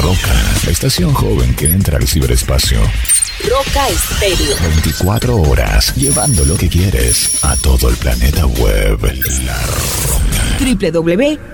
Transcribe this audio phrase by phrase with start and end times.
[0.00, 0.34] Roca,
[0.68, 2.80] estación joven que entra al ciberespacio.
[3.48, 4.56] Roca Estéreo.
[4.60, 8.98] 24 horas, llevando lo que quieres a todo el planeta web.
[9.44, 10.58] La Roca.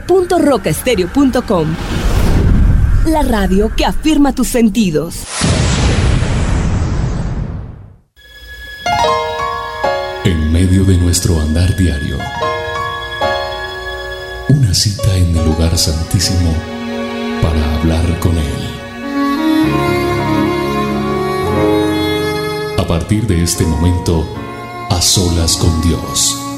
[0.08, 1.76] www.rocaestereo.com
[3.06, 5.16] La radio que afirma tus sentidos.
[10.24, 12.18] En medio de nuestro andar diario,
[14.48, 16.79] una cita en el lugar santísimo
[17.42, 18.60] para hablar con Él.
[22.78, 24.26] A partir de este momento,
[24.90, 26.49] a solas con Dios.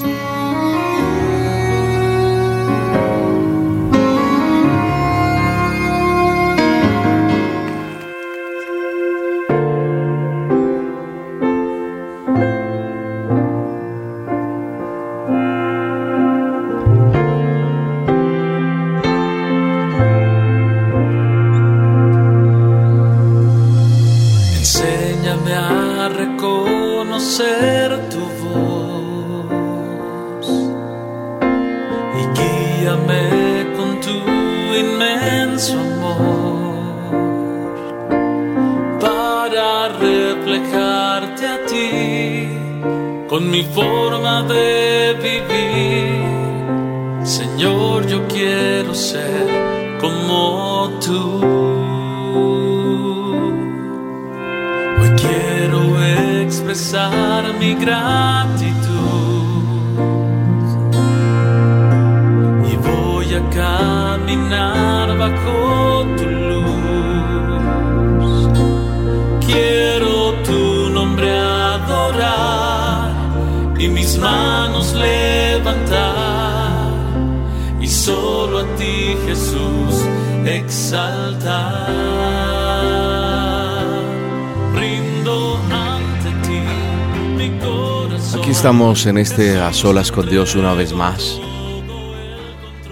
[88.62, 91.40] Estamos en este A Solas con Dios una vez más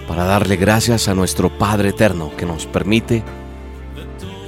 [0.09, 3.23] para darle gracias a nuestro Padre Eterno que nos permite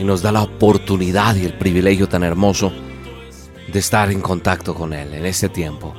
[0.00, 2.72] y nos da la oportunidad y el privilegio tan hermoso
[3.72, 5.94] de estar en contacto con Él en este tiempo.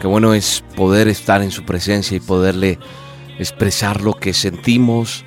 [0.00, 2.80] Qué bueno es poder estar en su presencia y poderle
[3.40, 5.24] expresar lo que sentimos,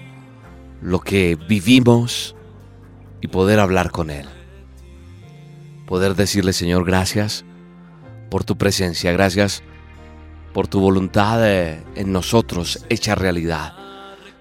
[0.81, 2.35] lo que vivimos
[3.21, 4.27] y poder hablar con Él.
[5.87, 7.43] Poder decirle, Señor, gracias
[8.29, 9.63] por tu presencia, gracias
[10.53, 13.73] por tu voluntad en nosotros hecha realidad.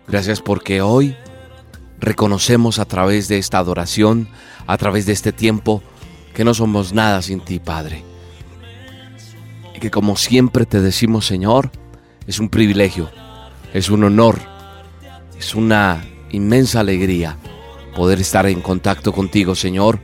[0.06, 1.16] Gracias porque hoy
[1.98, 4.28] reconocemos a través de esta adoración,
[4.66, 5.82] a través de este tiempo,
[6.34, 8.04] que no somos nada sin ti, Padre.
[9.74, 11.70] Y que como siempre te decimos, Señor,
[12.26, 13.10] es un privilegio,
[13.72, 14.38] es un honor,
[15.38, 17.36] es una inmensa alegría
[17.94, 20.00] poder estar en contacto contigo, Señor,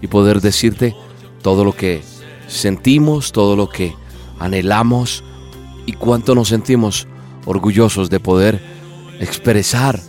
[0.00, 0.94] y poder decirte
[1.42, 2.02] todo lo que
[2.48, 3.94] sentimos, todo lo que
[4.38, 5.24] anhelamos
[5.86, 7.06] y cuánto nos sentimos
[7.44, 8.60] orgullosos de poder
[9.20, 10.00] expresar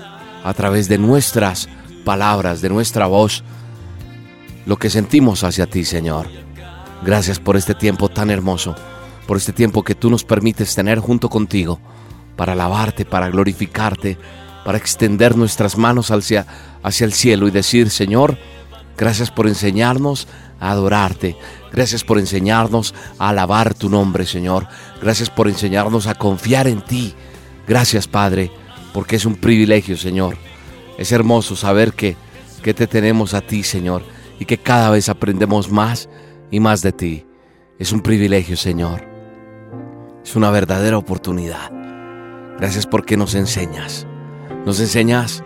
[0.44, 1.70] a través de nuestras
[2.04, 3.44] palabras, de nuestra voz,
[4.66, 6.28] lo que sentimos hacia ti, Señor.
[7.04, 8.76] Gracias por este tiempo tan hermoso,
[9.28, 11.80] por este tiempo que tú nos permites tener junto contigo
[12.36, 14.18] para alabarte, para glorificarte,
[14.66, 16.46] para extender nuestras manos hacia,
[16.82, 18.38] hacia el cielo y decir, Señor,
[18.98, 20.28] gracias por enseñarnos
[20.60, 21.38] a adorarte,
[21.74, 24.68] Gracias por enseñarnos a alabar tu nombre, Señor.
[25.02, 27.16] Gracias por enseñarnos a confiar en ti.
[27.68, 28.52] Gracias, Padre,
[28.94, 30.38] porque es un privilegio, Señor.
[31.00, 32.16] Es hermoso saber que,
[32.62, 34.04] que te tenemos a ti, Señor,
[34.40, 36.10] y que cada vez aprendemos más
[36.52, 37.26] y más de ti.
[37.80, 39.04] Es un privilegio, Señor.
[40.24, 41.83] Es una verdadera oportunidad.
[42.60, 44.08] Gracias porque nos enseñas.
[44.66, 45.44] Nos enseñas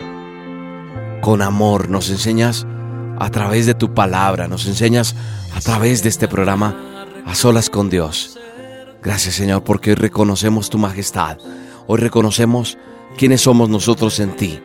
[1.22, 2.66] con amor, nos enseñas
[3.20, 5.16] a través de tu palabra, nos enseñas
[5.56, 6.76] a través de este programa
[7.26, 8.38] a solas con Dios.
[9.02, 11.38] Gracias Señor porque hoy reconocemos tu majestad,
[11.88, 12.78] hoy reconocemos
[13.18, 14.60] quiénes somos nosotros en ti.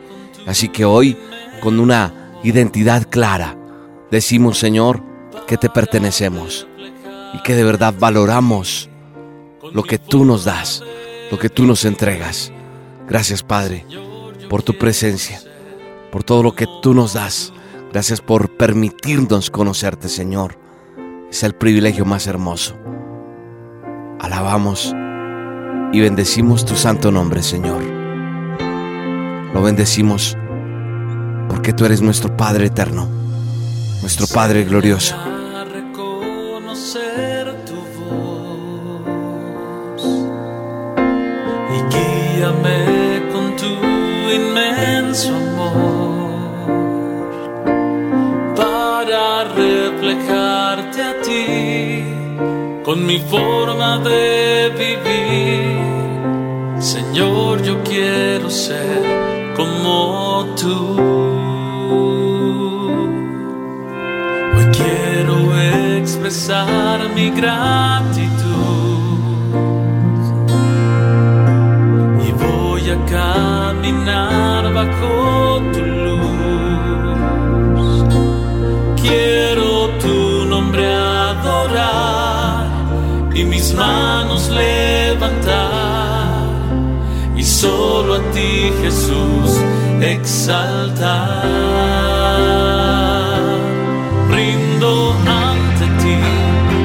[0.46, 1.16] Así que hoy,
[1.62, 3.56] con una identidad clara,
[4.10, 5.02] decimos Señor
[5.46, 6.66] que te pertenecemos
[7.34, 8.90] y que de verdad valoramos
[9.72, 10.82] lo que tú nos das,
[11.32, 12.52] lo que tú nos entregas.
[13.08, 13.86] Gracias Padre
[14.50, 15.40] por tu presencia,
[16.12, 17.54] por todo lo que tú nos das.
[17.90, 20.58] Gracias por permitirnos conocerte Señor
[21.30, 22.76] es el privilegio más hermoso.
[24.20, 24.94] Alabamos
[25.94, 27.82] y bendecimos tu santo nombre, Señor.
[29.54, 30.36] Lo bendecimos
[31.48, 33.08] porque tú eres nuestro Padre eterno,
[34.02, 35.31] nuestro Padre glorioso.
[52.92, 55.78] con mi forma de vivir.
[56.78, 61.00] Señor, yo quiero ser como tú.
[64.54, 65.36] Hoy quiero
[65.96, 68.11] expresar mi gran
[88.92, 89.50] Jesús
[90.02, 91.42] exaltar.
[94.28, 96.16] Rindo ante ti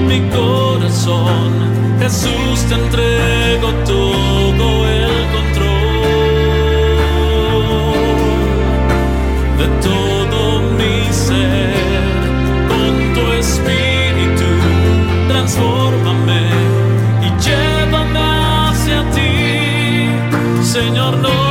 [0.08, 1.52] mi corazón,
[2.00, 5.68] Jesús te entrego todo el control
[9.60, 10.40] de todo
[10.80, 12.08] mi ser.
[12.70, 14.50] Con tu espíritu
[15.28, 16.44] transfórmame
[17.26, 18.20] y llévame
[18.70, 19.34] hacia ti,
[20.64, 21.18] Señor.
[21.18, 21.47] No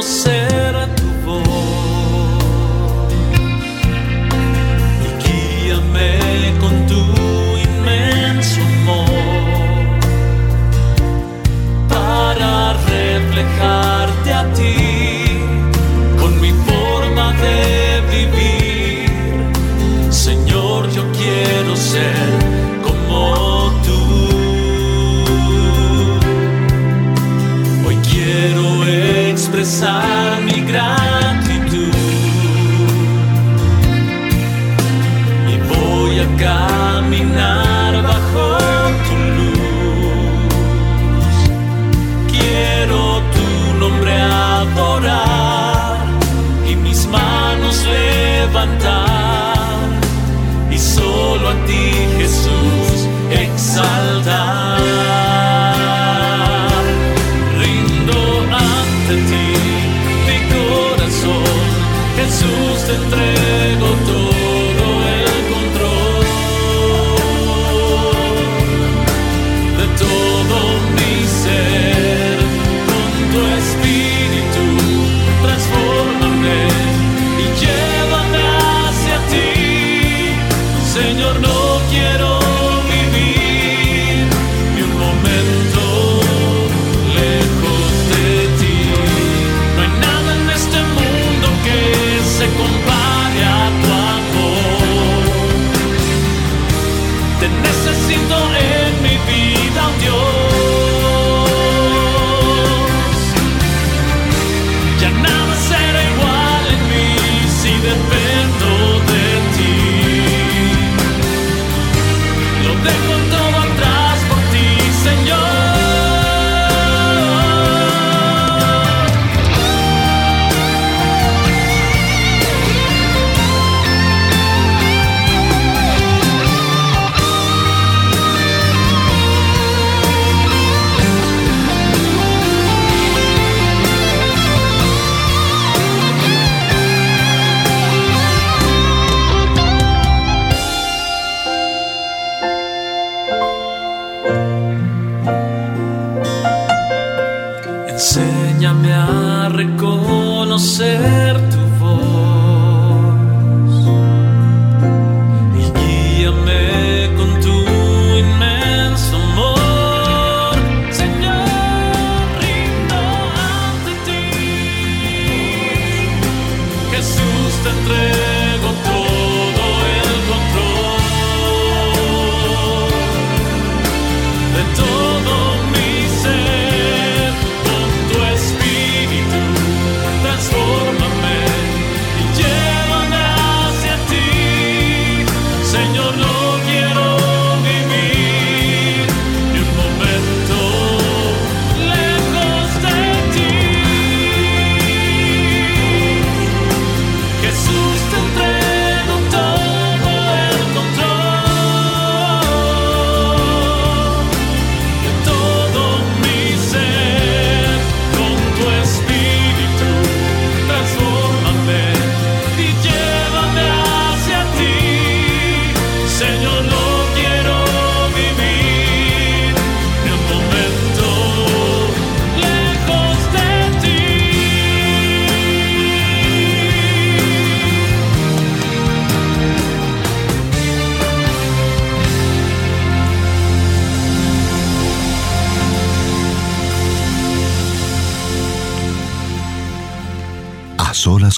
[0.00, 0.39] no sé.
[36.40, 36.79] God.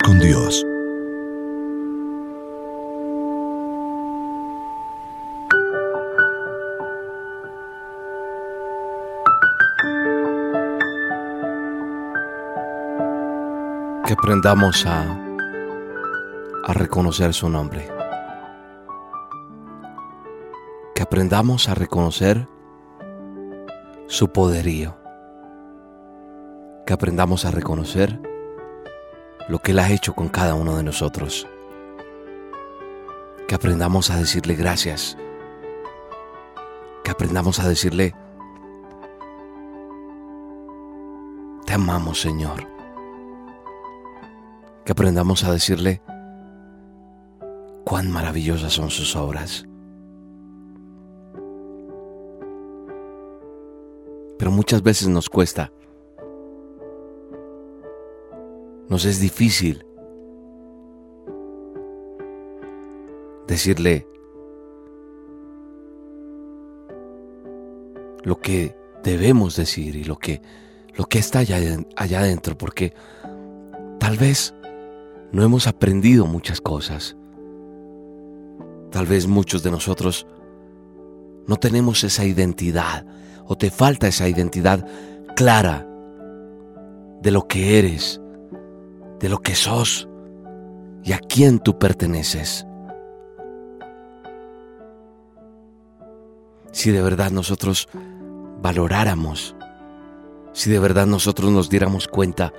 [0.04, 0.64] Con Dios.
[14.06, 15.04] Que aprendamos a,
[16.64, 17.88] a reconocer su nombre.
[20.94, 22.48] Que aprendamos a reconocer
[24.06, 24.96] su poderío.
[26.86, 28.31] Que aprendamos a reconocer
[29.48, 31.46] lo que Él ha hecho con cada uno de nosotros.
[33.46, 35.16] Que aprendamos a decirle gracias.
[37.04, 38.14] Que aprendamos a decirle,
[41.66, 42.66] te amamos Señor.
[44.84, 46.02] Que aprendamos a decirle
[47.84, 49.66] cuán maravillosas son sus obras.
[54.38, 55.70] Pero muchas veces nos cuesta
[58.92, 59.86] nos es difícil
[63.48, 64.06] decirle
[68.22, 70.42] lo que debemos decir y lo que,
[70.94, 71.56] lo que está allá,
[71.96, 72.92] allá adentro, porque
[73.98, 74.54] tal vez
[75.32, 77.16] no hemos aprendido muchas cosas.
[78.90, 80.26] Tal vez muchos de nosotros
[81.46, 83.06] no tenemos esa identidad
[83.46, 84.86] o te falta esa identidad
[85.34, 85.88] clara
[87.22, 88.21] de lo que eres,
[89.22, 90.08] de lo que sos
[91.04, 92.66] y a quién tú perteneces.
[96.72, 97.88] Si de verdad nosotros
[98.60, 99.54] valoráramos,
[100.52, 102.52] si de verdad nosotros nos diéramos cuenta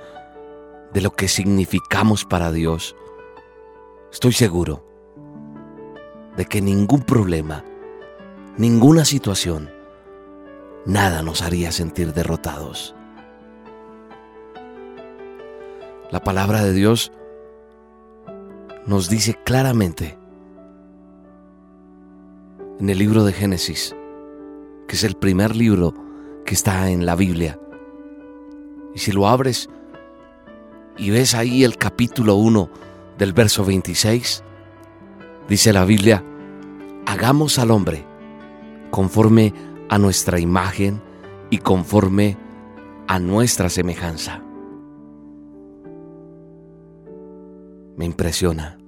[0.92, 2.96] de lo que significamos para Dios,
[4.10, 4.86] estoy seguro
[6.36, 7.62] de que ningún problema,
[8.56, 9.70] ninguna situación,
[10.86, 12.94] nada nos haría sentir derrotados.
[16.10, 17.12] La palabra de Dios
[18.86, 20.18] nos dice claramente
[22.78, 23.96] en el libro de Génesis,
[24.86, 25.94] que es el primer libro
[26.44, 27.58] que está en la Biblia.
[28.94, 29.70] Y si lo abres
[30.98, 32.68] y ves ahí el capítulo 1
[33.18, 34.44] del verso 26,
[35.48, 36.22] dice la Biblia,
[37.06, 38.04] hagamos al hombre
[38.90, 39.54] conforme
[39.88, 41.00] a nuestra imagen
[41.48, 42.36] y conforme
[43.08, 44.43] a nuestra semejanza.
[47.96, 48.78] Me impresiona.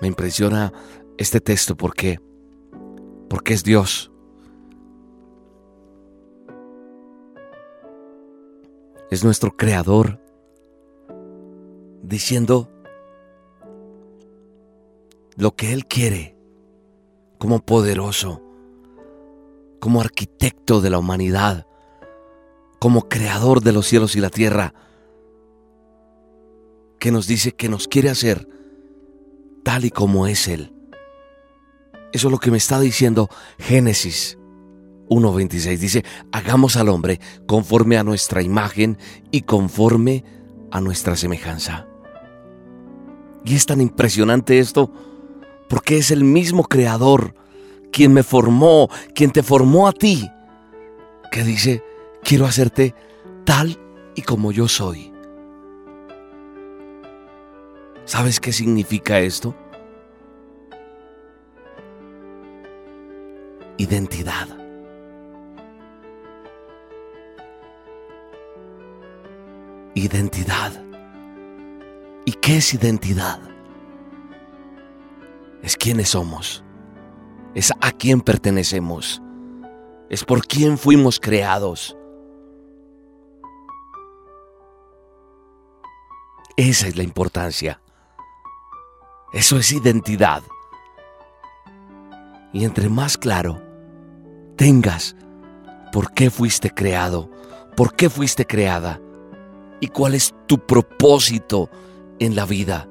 [0.00, 0.72] Me impresiona
[1.18, 2.20] este texto porque
[3.28, 4.10] porque es Dios.
[9.10, 10.20] Es nuestro creador
[12.02, 12.68] diciendo
[15.36, 16.36] lo que él quiere
[17.38, 18.42] como poderoso,
[19.80, 21.66] como arquitecto de la humanidad,
[22.78, 24.74] como creador de los cielos y la tierra
[27.02, 28.46] que nos dice que nos quiere hacer
[29.64, 30.72] tal y como es Él.
[32.12, 33.28] Eso es lo que me está diciendo
[33.58, 34.38] Génesis
[35.08, 35.78] 1.26.
[35.78, 37.18] Dice, hagamos al hombre
[37.48, 38.98] conforme a nuestra imagen
[39.32, 40.22] y conforme
[40.70, 41.88] a nuestra semejanza.
[43.44, 44.92] Y es tan impresionante esto
[45.68, 47.34] porque es el mismo creador
[47.90, 50.30] quien me formó, quien te formó a ti,
[51.32, 51.82] que dice,
[52.22, 52.94] quiero hacerte
[53.44, 53.80] tal
[54.14, 55.11] y como yo soy.
[58.04, 59.54] ¿Sabes qué significa esto?
[63.78, 64.48] Identidad.
[69.94, 70.72] Identidad.
[72.24, 73.40] ¿Y qué es identidad?
[75.62, 76.64] Es quiénes somos.
[77.54, 79.22] Es a quién pertenecemos.
[80.08, 81.96] Es por quién fuimos creados.
[86.56, 87.81] Esa es la importancia.
[89.32, 90.42] Eso es identidad.
[92.52, 93.62] Y entre más claro
[94.56, 95.16] tengas
[95.90, 97.30] por qué fuiste creado,
[97.76, 99.00] por qué fuiste creada
[99.80, 101.70] y cuál es tu propósito
[102.18, 102.88] en la vida,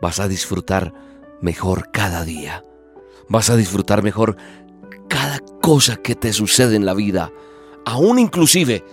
[0.00, 0.92] vas a disfrutar
[1.40, 2.64] mejor cada día.
[3.28, 4.36] Vas a disfrutar mejor
[5.08, 7.30] cada cosa que te sucede en la vida,
[7.84, 8.84] aún inclusive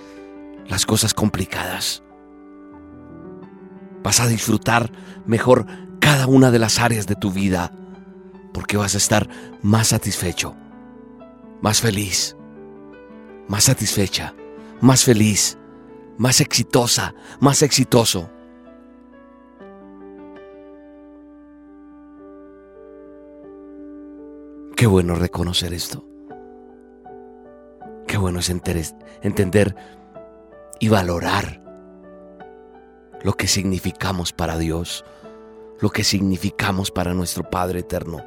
[0.67, 2.03] las cosas complicadas.
[4.03, 4.91] Vas a disfrutar
[5.25, 5.65] mejor
[6.03, 7.71] cada una de las áreas de tu vida,
[8.53, 9.29] porque vas a estar
[9.61, 10.53] más satisfecho,
[11.61, 12.35] más feliz,
[13.47, 14.33] más satisfecha,
[14.81, 15.57] más feliz,
[16.17, 18.29] más exitosa, más exitoso.
[24.75, 26.05] Qué bueno reconocer esto.
[28.07, 29.73] Qué bueno es entender
[30.81, 31.61] y valorar
[33.21, 35.05] lo que significamos para Dios,
[35.79, 38.25] lo que significamos para nuestro Padre eterno.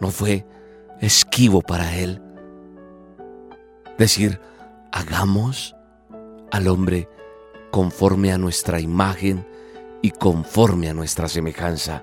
[0.00, 0.46] No fue
[1.00, 2.22] esquivo para Él
[3.98, 4.40] decir,
[4.92, 5.76] hagamos
[6.50, 7.08] al hombre
[7.70, 9.46] conforme a nuestra imagen
[10.02, 12.02] y conforme a nuestra semejanza.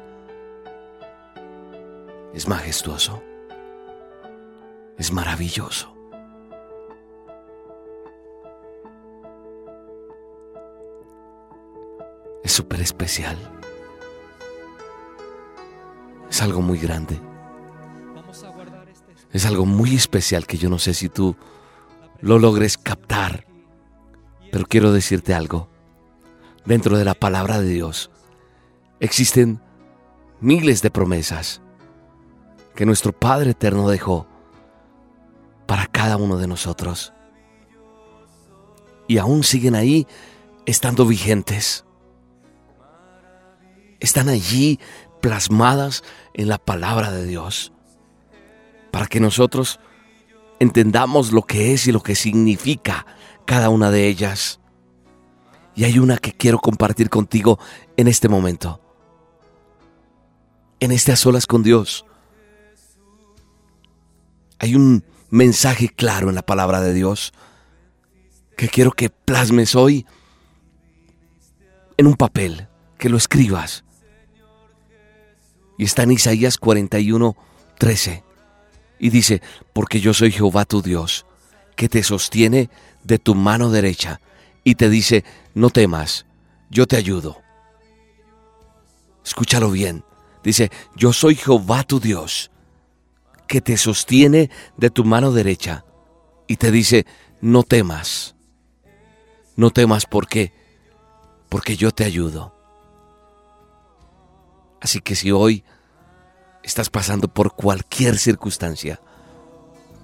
[2.34, 3.24] Es majestuoso.
[4.98, 5.97] Es maravilloso.
[12.48, 13.38] Es súper especial.
[16.30, 17.20] Es algo muy grande.
[19.34, 21.36] Es algo muy especial que yo no sé si tú
[22.22, 23.46] lo logres captar.
[24.50, 25.68] Pero quiero decirte algo.
[26.64, 28.12] Dentro de la palabra de Dios
[29.02, 29.62] existen
[30.40, 31.62] miles de promesas
[32.76, 34.26] que nuestro Padre Eterno dejó
[35.66, 37.12] para cada uno de nosotros.
[39.06, 40.08] Y aún siguen ahí
[40.66, 41.84] estando vigentes.
[44.00, 44.80] Están allí
[45.22, 47.74] plasmadas en la palabra de Dios.
[48.92, 49.80] Para que nosotros
[50.60, 53.06] entendamos lo que es y lo que significa
[53.46, 54.60] cada una de ellas.
[55.76, 57.60] Y hay una que quiero compartir contigo
[57.96, 58.82] en este momento.
[60.80, 62.06] En este a solas con Dios.
[64.60, 67.34] Hay un mensaje claro en la palabra de Dios
[68.56, 70.06] que quiero que plasmes hoy
[71.98, 73.84] en un papel, que lo escribas.
[75.78, 77.36] Y está en Isaías 41,
[77.78, 78.24] 13
[79.00, 79.42] y dice,
[79.74, 81.26] porque yo soy Jehová tu Dios,
[81.76, 82.70] que te sostiene
[83.04, 84.20] de tu mano derecha
[84.64, 86.26] y te dice, no temas,
[86.70, 87.42] yo te ayudo.
[89.24, 90.04] Escúchalo bien,
[90.44, 92.50] dice, yo soy Jehová tu Dios,
[93.48, 95.86] que te sostiene de tu mano derecha
[96.48, 97.06] y te dice,
[97.40, 98.36] no temas,
[99.56, 100.54] no temas, ¿por qué?
[101.50, 102.57] Porque yo te ayudo.
[104.82, 105.64] Así que si hoy
[106.68, 109.00] estás pasando por cualquier circunstancia.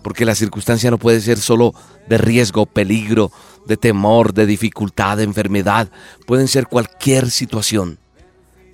[0.02, 1.74] Porque la circunstancia no puede ser solo
[2.08, 3.32] de riesgo, peligro,
[3.66, 5.90] de temor, de dificultad, de enfermedad.
[6.26, 8.00] Pueden ser cualquier situación.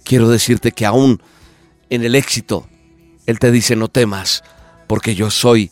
[0.03, 1.21] Quiero decirte que aún
[1.89, 2.67] en el éxito,
[3.25, 4.43] Él te dice, no temas,
[4.87, 5.71] porque yo soy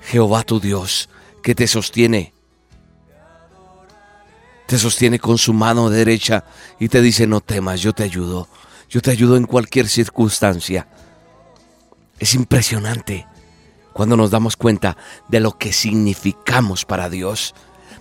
[0.00, 1.08] Jehová tu Dios,
[1.42, 2.32] que te sostiene.
[4.66, 6.44] Te sostiene con su mano derecha
[6.78, 8.48] y te dice, no temas, yo te ayudo.
[8.88, 10.88] Yo te ayudo en cualquier circunstancia.
[12.18, 13.26] Es impresionante
[13.92, 14.96] cuando nos damos cuenta
[15.28, 17.54] de lo que significamos para Dios.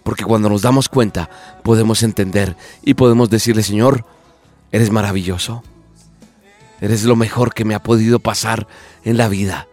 [0.04, 1.30] Porque cuando nos damos cuenta
[1.64, 4.06] podemos entender y podemos decirle, Señor,
[4.72, 5.64] eres maravilloso.
[6.80, 8.68] Eres lo mejor que me ha podido pasar
[9.04, 9.68] en la vida.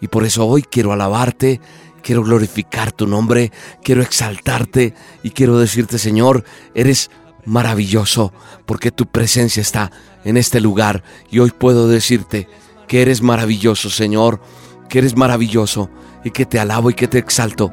[0.00, 1.60] Y por eso hoy quiero alabarte,
[2.02, 6.44] quiero glorificar tu nombre, quiero exaltarte y quiero decirte, Señor,
[6.74, 7.10] eres
[7.44, 8.32] maravilloso
[8.66, 9.90] porque tu presencia está
[10.24, 11.02] en este lugar.
[11.30, 12.48] Y hoy puedo decirte,
[12.90, 14.40] que eres maravilloso, Señor,
[14.88, 15.88] que eres maravilloso
[16.24, 17.72] y que te alabo y que te exalto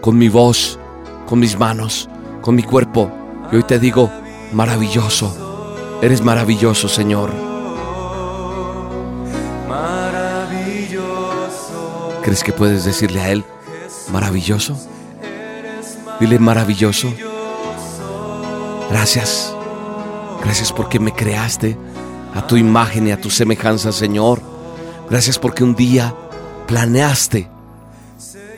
[0.00, 0.78] con mi voz,
[1.26, 2.08] con mis manos,
[2.40, 3.12] con mi cuerpo.
[3.52, 4.10] Y hoy te digo,
[4.54, 7.30] maravilloso, eres maravilloso, Señor.
[12.22, 13.44] ¿Crees que puedes decirle a Él,
[14.10, 14.74] maravilloso?
[16.18, 17.12] Dile, maravilloso.
[18.90, 19.54] Gracias.
[20.42, 21.76] Gracias porque me creaste
[22.34, 24.40] a tu imagen y a tu semejanza, Señor.
[25.10, 26.14] Gracias porque un día
[26.66, 27.48] planeaste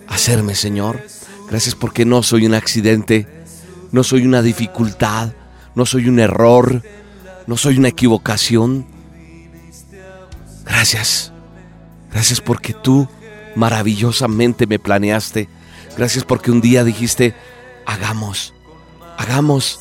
[0.08, 1.02] hacerme, Señor.
[1.48, 3.26] Gracias porque no soy un accidente,
[3.92, 5.32] no soy una dificultad,
[5.74, 6.82] no soy un error,
[7.46, 8.86] no soy una equivocación.
[10.64, 11.32] Gracias.
[12.10, 13.08] Gracias porque tú
[13.54, 15.48] maravillosamente me planeaste.
[15.96, 17.34] Gracias porque un día dijiste,
[17.86, 18.54] hagamos,
[19.16, 19.80] hagamos,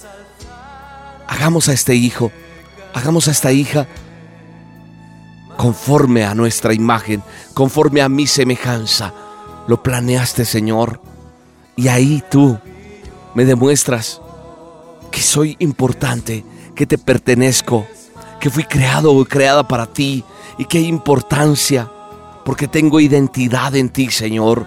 [1.28, 2.32] hagamos a este hijo
[2.98, 3.88] hagamos a esta hija
[5.56, 9.14] conforme a nuestra imagen, conforme a mi semejanza.
[9.68, 11.02] Lo planeaste, Señor.
[11.76, 12.58] Y ahí tú
[13.34, 14.22] me demuestras
[15.12, 16.44] que soy importante,
[16.76, 17.86] que te pertenezco,
[18.40, 20.24] que fui creado o creada para ti
[20.58, 21.92] y que hay importancia
[22.46, 24.66] porque tengo identidad en ti, Señor.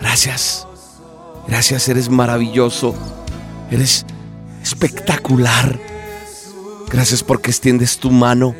[0.00, 0.66] Gracias.
[1.46, 2.94] Gracias, eres maravilloso.
[3.70, 4.04] Eres
[4.66, 5.78] espectacular.
[6.90, 8.54] Gracias porque extiendes tu mano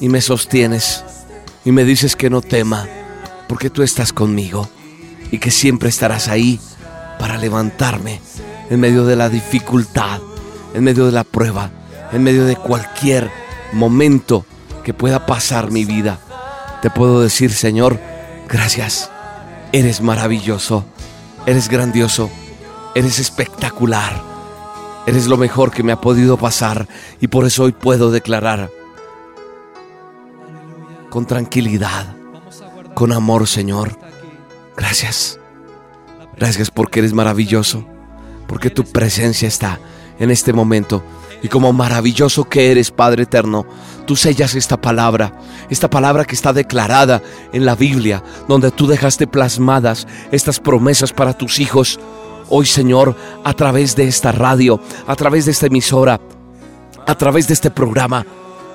[0.00, 1.04] y me sostienes
[1.64, 2.86] y me dices que no tema,
[3.48, 4.68] porque tú estás conmigo
[5.32, 6.60] y que siempre estarás ahí
[7.18, 8.20] para levantarme
[8.70, 10.20] en medio de la dificultad,
[10.72, 11.70] en medio de la prueba,
[12.12, 13.28] en medio de cualquier
[13.72, 14.46] momento
[14.84, 16.20] que pueda pasar mi vida.
[16.80, 17.98] Te puedo decir, Señor,
[18.48, 19.10] gracias.
[19.72, 20.84] Eres maravilloso,
[21.44, 22.30] eres grandioso,
[22.94, 24.29] eres espectacular,
[25.10, 26.86] Eres lo mejor que me ha podido pasar
[27.20, 28.70] y por eso hoy puedo declarar
[31.10, 32.14] con tranquilidad,
[32.94, 33.98] con amor, Señor.
[34.76, 35.40] Gracias.
[36.36, 37.84] Gracias porque eres maravilloso,
[38.46, 39.80] porque tu presencia está
[40.20, 41.02] en este momento.
[41.42, 43.66] Y como maravilloso que eres, Padre Eterno,
[44.06, 45.36] tú sellas esta palabra,
[45.70, 47.20] esta palabra que está declarada
[47.52, 51.98] en la Biblia, donde tú dejaste plasmadas estas promesas para tus hijos.
[52.50, 56.20] Hoy, Señor, a través de esta radio, a través de esta emisora,
[57.06, 58.26] a través de este programa,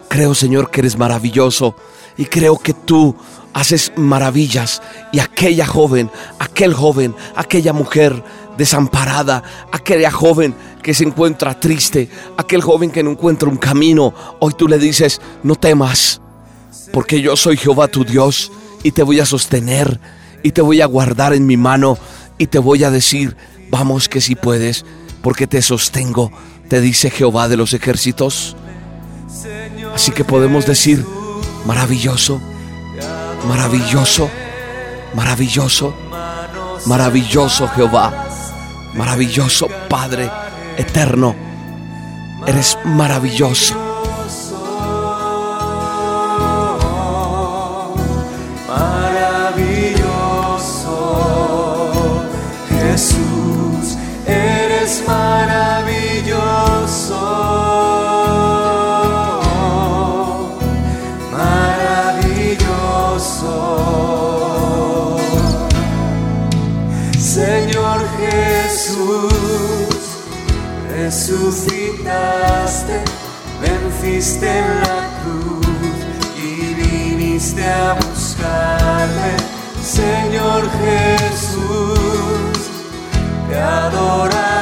[0.08, 1.76] creo, Señor, que eres maravilloso
[2.18, 3.16] y creo que tú
[3.54, 4.82] haces maravillas.
[5.12, 6.10] Y aquella joven,
[6.40, 8.24] aquel joven, aquella mujer
[8.58, 14.54] desamparada, aquella joven que se encuentra triste, aquel joven que no encuentra un camino, hoy
[14.58, 16.22] tú le dices, no temas,
[16.94, 18.52] porque yo soy Jehová tu Dios
[18.84, 20.00] y te voy a sostener
[20.44, 21.98] y te voy a guardar en mi mano
[22.38, 23.36] y te voy a decir,
[23.76, 24.86] vamos que si puedes,
[25.22, 26.32] porque te sostengo,
[26.70, 28.56] te dice Jehová de los ejércitos.
[29.94, 31.06] Así que podemos decir,
[31.66, 32.40] maravilloso,
[33.46, 34.30] maravilloso,
[35.14, 35.94] maravilloso,
[36.86, 38.28] maravilloso Jehová,
[38.94, 40.32] maravilloso Padre
[40.78, 41.36] eterno,
[42.48, 43.85] eres maravilloso.
[71.06, 72.98] Resucitaste,
[73.62, 75.68] venciste en la cruz
[76.36, 79.32] y viniste a buscarme,
[79.84, 82.58] Señor Jesús,
[83.48, 84.55] te adoraré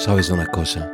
[0.00, 0.90] ¿Sabes una cosa?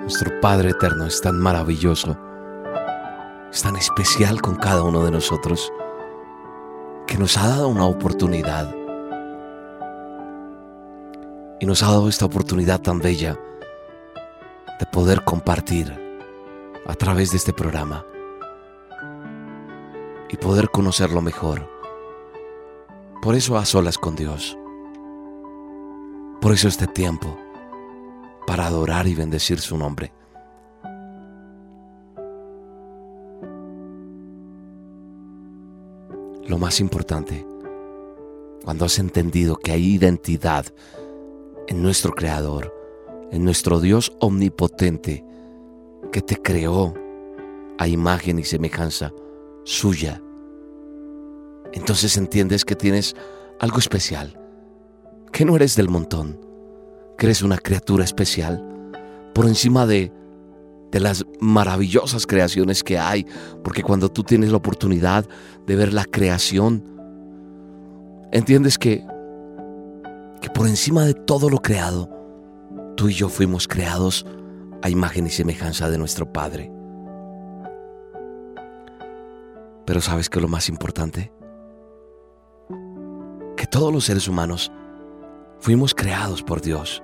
[0.00, 2.18] Nuestro Padre Eterno es tan maravilloso,
[3.48, 5.72] es tan especial con cada uno de nosotros,
[7.06, 8.74] que nos ha dado una oportunidad.
[11.60, 13.38] Y nos ha dado esta oportunidad tan bella
[14.80, 15.96] de poder compartir
[16.84, 18.04] a través de este programa
[20.30, 21.64] y poder conocerlo mejor.
[23.22, 24.58] Por eso a solas con Dios.
[26.40, 27.36] Por eso este tiempo,
[28.46, 30.12] para adorar y bendecir su nombre.
[36.46, 37.44] Lo más importante,
[38.62, 40.66] cuando has entendido que hay identidad
[41.66, 42.72] en nuestro Creador,
[43.32, 45.24] en nuestro Dios omnipotente,
[46.12, 46.94] que te creó
[47.78, 49.12] a imagen y semejanza
[49.64, 50.22] suya,
[51.72, 53.16] entonces entiendes que tienes
[53.58, 54.37] algo especial
[55.32, 56.38] que no eres del montón,
[57.16, 58.64] que eres una criatura especial
[59.34, 60.12] por encima de,
[60.90, 63.26] de las maravillosas creaciones que hay,
[63.62, 65.26] porque cuando tú tienes la oportunidad
[65.66, 66.82] de ver la creación
[68.32, 69.06] entiendes que,
[70.40, 72.10] que por encima de todo lo creado,
[72.96, 74.26] tú y yo fuimos creados
[74.82, 76.70] a imagen y semejanza de nuestro Padre.
[79.84, 81.32] Pero ¿sabes qué es lo más importante?
[83.56, 84.70] Que todos los seres humanos
[85.60, 87.02] fuimos creados por Dios.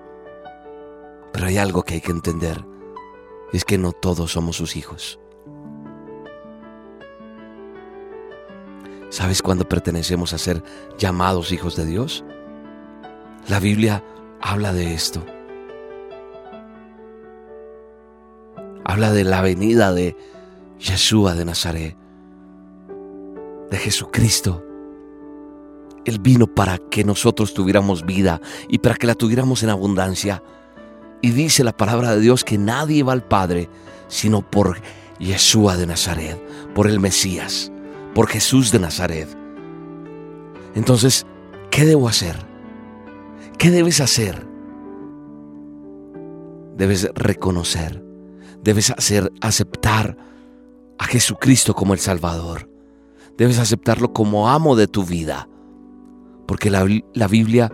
[1.32, 2.64] Pero hay algo que hay que entender,
[3.52, 5.18] es que no todos somos sus hijos.
[9.10, 10.62] ¿Sabes cuándo pertenecemos a ser
[10.98, 12.24] llamados hijos de Dios?
[13.48, 14.02] La Biblia
[14.40, 15.24] habla de esto.
[18.84, 20.16] Habla de la venida de
[20.78, 21.96] Yeshua de Nazaret,
[23.70, 24.64] de Jesucristo.
[26.04, 30.42] Él vino para que nosotros tuviéramos vida y para que la tuviéramos en abundancia.
[31.22, 33.68] Y dice la palabra de Dios que nadie va al Padre
[34.08, 34.80] sino por
[35.18, 36.38] Yeshua de Nazaret,
[36.74, 37.72] por el Mesías
[38.14, 39.28] por Jesús de Nazaret.
[40.74, 41.26] Entonces,
[41.70, 42.36] ¿qué debo hacer?
[43.58, 44.46] ¿Qué debes hacer?
[46.76, 48.02] Debes reconocer,
[48.62, 50.16] debes hacer aceptar
[50.98, 52.70] a Jesucristo como el Salvador.
[53.36, 55.48] Debes aceptarlo como amo de tu vida,
[56.46, 57.72] porque la, la Biblia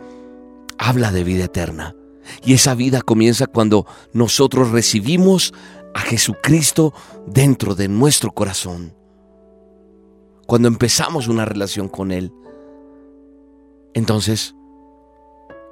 [0.78, 1.94] habla de vida eterna.
[2.44, 5.52] Y esa vida comienza cuando nosotros recibimos
[5.94, 6.94] a Jesucristo
[7.26, 8.94] dentro de nuestro corazón
[10.50, 12.32] cuando empezamos una relación con Él.
[13.94, 14.56] Entonces,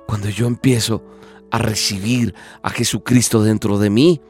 [0.07, 1.03] cuando yo empiezo
[1.51, 2.33] a recibir
[2.63, 4.21] a Jesucristo dentro de mí,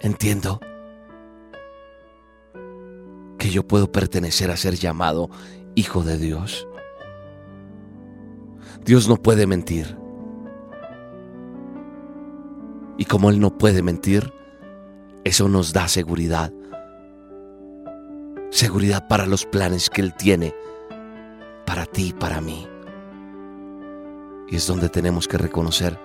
[0.00, 0.60] entiendo
[3.50, 5.30] yo puedo pertenecer a ser llamado
[5.74, 6.66] hijo de Dios.
[8.84, 9.96] Dios no puede mentir.
[12.96, 14.32] Y como Él no puede mentir,
[15.24, 16.52] eso nos da seguridad.
[18.50, 20.54] Seguridad para los planes que Él tiene
[21.66, 22.66] para ti y para mí.
[24.48, 25.98] Y es donde tenemos que reconocer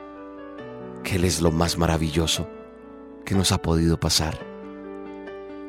[1.04, 2.48] que Él es lo más maravilloso
[3.26, 4.55] que nos ha podido pasar.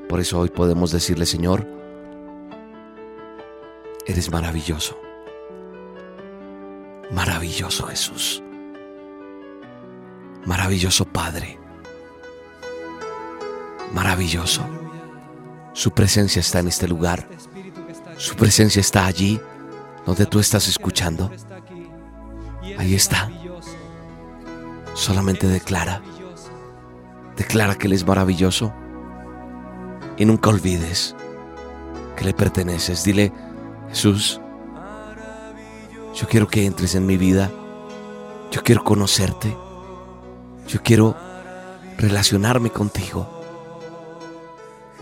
[0.09, 1.67] Por eso hoy podemos decirle, Señor,
[4.07, 4.99] eres maravilloso.
[7.11, 8.43] Maravilloso Jesús.
[10.45, 11.59] Maravilloso Padre
[13.97, 14.63] maravilloso.
[15.73, 17.29] Su presencia está en este lugar.
[18.17, 19.41] Su presencia está allí
[20.05, 21.31] donde tú estás escuchando.
[22.79, 23.31] Ahí está.
[24.95, 26.03] Solamente declara.
[27.37, 28.73] Declara que Él es maravilloso.
[30.17, 31.15] Y nunca olvides
[32.17, 33.05] que le perteneces.
[33.05, 33.33] Dile,
[33.91, 34.41] Jesús,
[36.15, 37.51] yo quiero que entres en mi vida.
[38.51, 39.57] Yo quiero conocerte.
[40.69, 41.17] Yo quiero
[41.99, 43.37] relacionarme contigo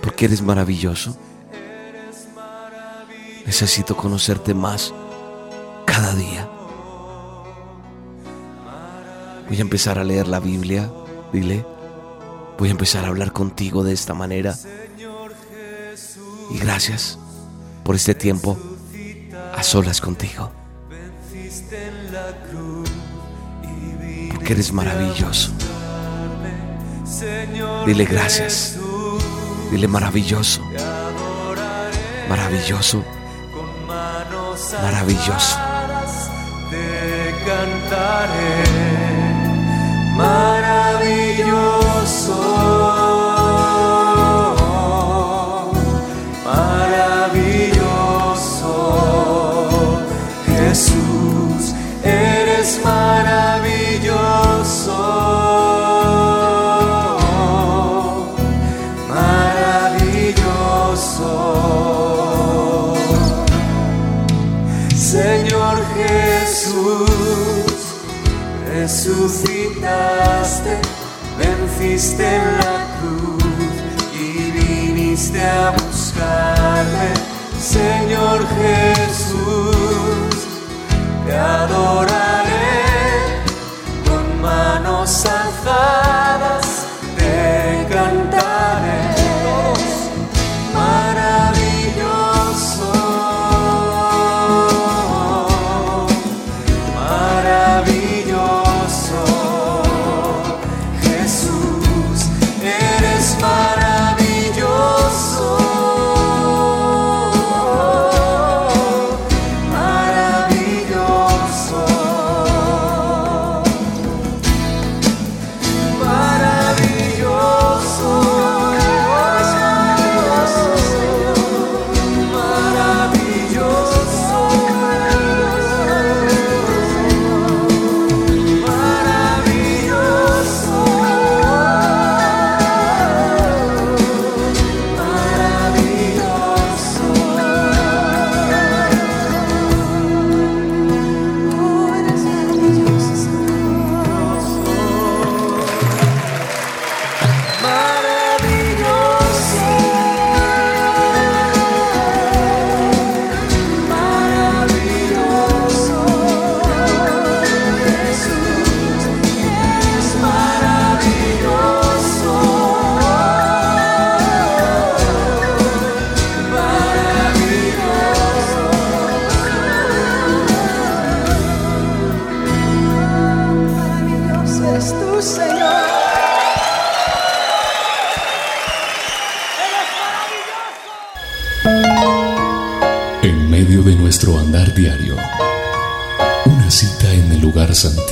[0.05, 1.17] porque eres maravilloso.
[3.47, 4.93] Necesito conocerte más
[5.87, 6.49] cada día.
[9.49, 10.91] Voy a empezar a leer la Biblia,
[11.33, 11.65] dile.
[12.59, 14.55] Voy a empezar a hablar contigo de esta manera.
[16.51, 17.19] Y gracias
[17.85, 18.57] por este tiempo
[19.55, 20.51] a solas contigo.
[24.35, 25.53] Porque eres maravilloso.
[27.87, 28.77] Dile gracias.
[29.71, 30.63] Dile maravilloso.
[32.29, 33.05] Maravilloso.
[34.83, 35.59] Maravilloso.
[36.71, 38.65] Te cantaré.
[40.17, 40.85] Maravilloso.